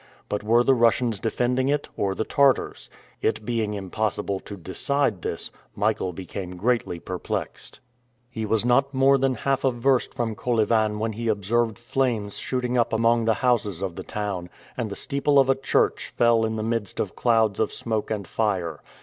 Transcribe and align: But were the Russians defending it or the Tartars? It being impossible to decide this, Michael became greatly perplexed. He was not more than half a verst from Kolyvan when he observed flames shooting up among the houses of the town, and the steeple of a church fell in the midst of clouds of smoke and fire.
But 0.29 0.41
were 0.41 0.63
the 0.63 0.73
Russians 0.73 1.19
defending 1.19 1.69
it 1.69 1.87
or 1.95 2.15
the 2.15 2.23
Tartars? 2.23 2.89
It 3.21 3.45
being 3.45 3.75
impossible 3.75 4.39
to 4.39 4.57
decide 4.57 5.21
this, 5.21 5.51
Michael 5.75 6.11
became 6.11 6.57
greatly 6.57 6.99
perplexed. 6.99 7.81
He 8.27 8.43
was 8.43 8.65
not 8.65 8.95
more 8.95 9.19
than 9.19 9.35
half 9.35 9.63
a 9.63 9.69
verst 9.69 10.11
from 10.15 10.33
Kolyvan 10.33 10.97
when 10.97 11.13
he 11.13 11.27
observed 11.27 11.77
flames 11.77 12.39
shooting 12.39 12.79
up 12.79 12.93
among 12.93 13.25
the 13.25 13.35
houses 13.45 13.83
of 13.83 13.95
the 13.95 14.01
town, 14.01 14.49
and 14.75 14.89
the 14.89 14.95
steeple 14.95 15.37
of 15.37 15.49
a 15.51 15.55
church 15.55 16.07
fell 16.09 16.47
in 16.47 16.55
the 16.55 16.63
midst 16.63 16.99
of 16.99 17.15
clouds 17.15 17.59
of 17.59 17.71
smoke 17.71 18.09
and 18.09 18.27
fire. 18.27 18.81